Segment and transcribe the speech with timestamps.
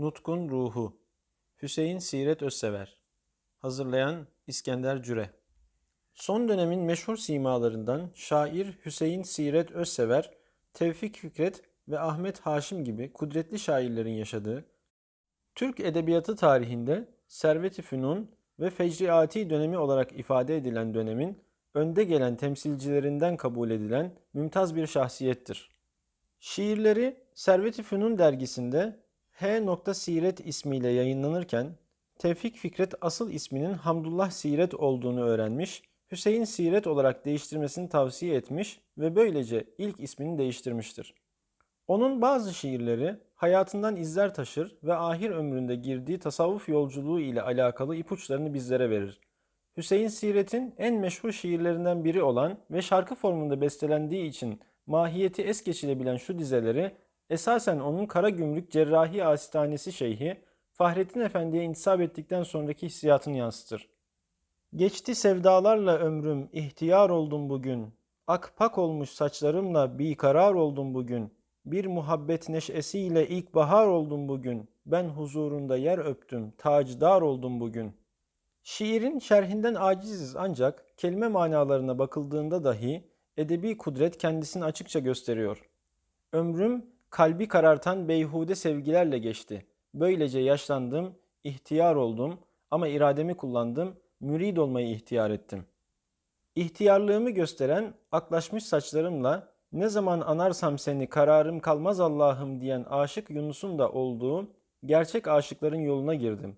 [0.00, 0.96] Nutkun Ruhu.
[1.62, 2.96] Hüseyin Siret Özsever.
[3.58, 5.30] Hazırlayan İskender Cüre.
[6.14, 10.30] Son dönemin meşhur simalarından şair Hüseyin Siret Özsever,
[10.72, 14.64] Tevfik Fikret ve Ahmet Haşim gibi kudretli şairlerin yaşadığı,
[15.54, 18.30] Türk edebiyatı tarihinde Servet-i Fünun
[18.60, 21.38] ve Fecriati dönemi olarak ifade edilen dönemin
[21.74, 25.70] önde gelen temsilcilerinden kabul edilen mümtaz bir şahsiyettir.
[26.38, 29.09] Şiirleri Servet-i Fünun dergisinde
[29.40, 29.94] H.
[29.94, 31.66] Siret ismiyle yayınlanırken
[32.18, 35.82] Tevfik Fikret asıl isminin Hamdullah Siret olduğunu öğrenmiş,
[36.12, 41.14] Hüseyin Siret olarak değiştirmesini tavsiye etmiş ve böylece ilk ismini değiştirmiştir.
[41.88, 48.54] Onun bazı şiirleri hayatından izler taşır ve ahir ömründe girdiği tasavvuf yolculuğu ile alakalı ipuçlarını
[48.54, 49.20] bizlere verir.
[49.76, 56.16] Hüseyin Siret'in en meşhur şiirlerinden biri olan ve şarkı formunda bestelendiği için mahiyeti es geçilebilen
[56.16, 56.92] şu dizeleri
[57.30, 60.36] esasen onun Karagümrük Cerrahi Asistanesi Şeyhi
[60.72, 63.88] Fahrettin Efendi'ye intisap ettikten sonraki hissiyatını yansıtır.
[64.76, 67.94] Geçti sevdalarla ömrüm, ihtiyar oldum bugün.
[68.26, 71.32] Ak pak olmuş saçlarımla bir karar oldum bugün.
[71.66, 74.70] Bir muhabbet neşesiyle ilk bahar oldum bugün.
[74.86, 77.92] Ben huzurunda yer öptüm, tacdar oldum bugün.
[78.62, 83.04] Şiirin şerhinden aciziz ancak kelime manalarına bakıldığında dahi
[83.36, 85.70] edebi kudret kendisini açıkça gösteriyor.
[86.32, 89.66] Ömrüm kalbi karartan beyhude sevgilerle geçti.
[89.94, 92.38] Böylece yaşlandım, ihtiyar oldum
[92.70, 95.64] ama irademi kullandım, mürid olmayı ihtiyar ettim.
[96.54, 103.92] İhtiyarlığımı gösteren aklaşmış saçlarımla ne zaman anarsam seni kararım kalmaz Allah'ım diyen aşık Yunus'un da
[103.92, 104.48] olduğu
[104.84, 106.56] gerçek aşıkların yoluna girdim.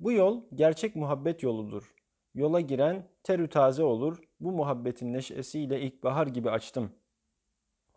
[0.00, 1.94] Bu yol gerçek muhabbet yoludur.
[2.34, 6.90] Yola giren terü taze olur, bu muhabbetin neşesiyle ilkbahar gibi açtım.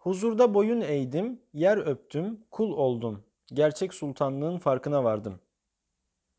[0.07, 3.23] Huzurda boyun eğdim, yer öptüm, kul oldum.
[3.53, 5.39] Gerçek sultanlığın farkına vardım.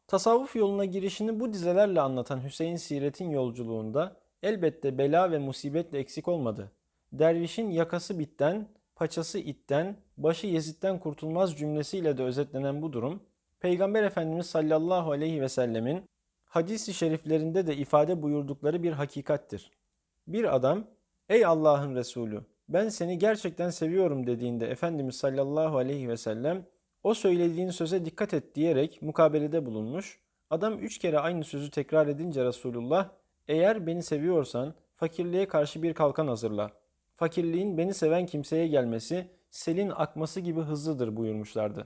[0.06, 6.72] Tasavvuf yoluna girişini bu dizelerle anlatan Hüseyin Siret'in yolculuğunda elbette bela ve musibetle eksik olmadı.
[7.12, 13.22] Dervişin yakası bitten, paçası itten, başı Yezid'den kurtulmaz cümlesiyle de özetlenen bu durum,
[13.60, 16.04] Peygamber Efendimiz sallallahu aleyhi ve sellemin
[16.44, 19.70] hadis-i şeriflerinde de ifade buyurdukları bir hakikattir.
[20.26, 20.86] Bir adam,
[21.28, 26.66] ey Allah'ın Resulü ben seni gerçekten seviyorum dediğinde Efendimiz sallallahu aleyhi ve sellem
[27.02, 30.20] o söylediğin söze dikkat et diyerek mukabelede bulunmuş.
[30.50, 33.08] Adam üç kere aynı sözü tekrar edince Resulullah
[33.48, 36.70] eğer beni seviyorsan fakirliğe karşı bir kalkan hazırla.
[37.14, 41.84] Fakirliğin beni seven kimseye gelmesi selin akması gibi hızlıdır buyurmuşlardı.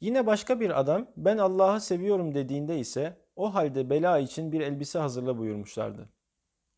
[0.00, 4.98] Yine başka bir adam ben Allah'ı seviyorum dediğinde ise o halde bela için bir elbise
[4.98, 6.08] hazırla buyurmuşlardı.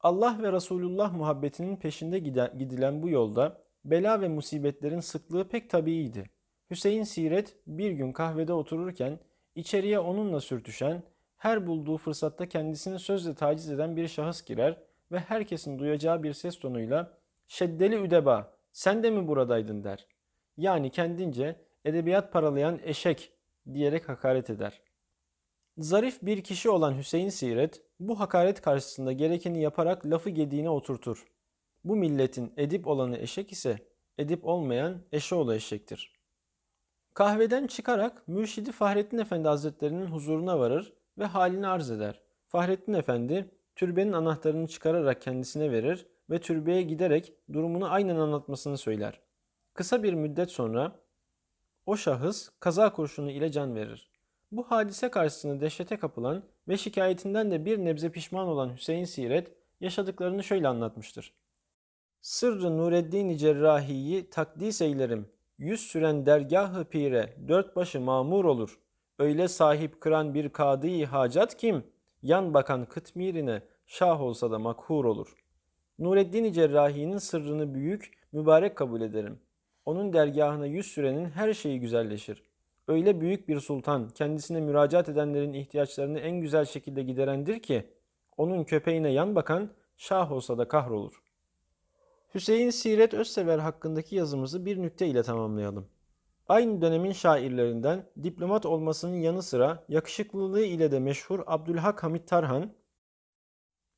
[0.00, 2.19] Allah ve Resulullah muhabbetinin peşinde
[2.59, 6.31] gidilen bu yolda bela ve musibetlerin sıklığı pek tabiiydi.
[6.71, 9.19] Hüseyin Siret bir gün kahvede otururken
[9.55, 11.03] içeriye onunla sürtüşen,
[11.37, 16.59] her bulduğu fırsatta kendisini sözle taciz eden bir şahıs girer ve herkesin duyacağı bir ses
[16.59, 17.19] tonuyla
[17.49, 20.06] ''Şeddeli Üdeba, sen de mi buradaydın?'' der.
[20.56, 23.33] Yani kendince edebiyat paralayan eşek
[23.72, 24.83] diyerek hakaret eder.
[25.80, 31.26] Zarif bir kişi olan Hüseyin Siret bu hakaret karşısında gerekeni yaparak lafı gediğine oturtur.
[31.84, 33.78] Bu milletin edip olanı eşek ise
[34.18, 36.14] edip olmayan eşeğoğlu eşektir.
[37.14, 42.20] Kahveden çıkarak Mürşidi Fahrettin Efendi Hazretlerinin huzuruna varır ve halini arz eder.
[42.47, 49.20] Fahrettin Efendi türbenin anahtarını çıkararak kendisine verir ve türbeye giderek durumunu aynen anlatmasını söyler.
[49.74, 51.00] Kısa bir müddet sonra
[51.86, 54.09] o şahıs kaza kurşunu ile can verir.
[54.53, 60.44] Bu hadise karşısında dehşete kapılan ve şikayetinden de bir nebze pişman olan Hüseyin Siret yaşadıklarını
[60.44, 61.34] şöyle anlatmıştır.
[62.21, 65.28] Sırrı Nureddin Cerrahi'yi takdis eylerim.
[65.59, 68.78] Yüz süren dergahı pire dört başı mamur olur.
[69.19, 71.84] Öyle sahip kıran bir kadı hacat kim?
[72.22, 75.37] Yan bakan kıtmirine şah olsa da makhur olur.
[75.99, 79.39] Nureddin Cerrahi'nin sırrını büyük, mübarek kabul ederim.
[79.84, 82.50] Onun dergahına yüz sürenin her şeyi güzelleşir.
[82.91, 87.87] Öyle büyük bir sultan kendisine müracaat edenlerin ihtiyaçlarını en güzel şekilde giderendir ki
[88.37, 91.22] onun köpeğine yan bakan şah olsa da kahrolur.
[92.34, 95.89] Hüseyin Siret Özsever hakkındaki yazımızı bir nükte ile tamamlayalım.
[96.48, 102.72] Aynı dönemin şairlerinden diplomat olmasının yanı sıra yakışıklılığı ile de meşhur Abdülhak Hamit Tarhan,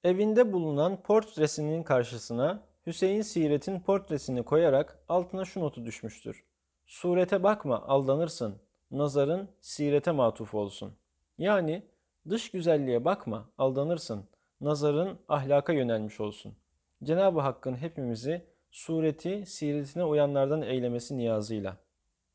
[0.04, 6.44] evinde bulunan portresinin karşısına Hüseyin Siret'in portresini koyarak altına şu notu düşmüştür.
[6.86, 8.62] Surete bakma aldanırsın,
[8.92, 10.92] nazarın sirete matuf olsun.
[11.38, 11.82] Yani
[12.28, 14.24] dış güzelliğe bakma, aldanırsın.
[14.60, 16.54] Nazarın ahlaka yönelmiş olsun.
[17.04, 21.76] Cenab-ı Hakk'ın hepimizi sureti, siretine uyanlardan eylemesi niyazıyla.